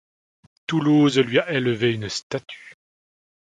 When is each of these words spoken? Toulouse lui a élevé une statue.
Toulouse 0.65 1.19
lui 1.19 1.37
a 1.37 1.51
élevé 1.53 1.93
une 1.93 2.09
statue. 2.09 2.75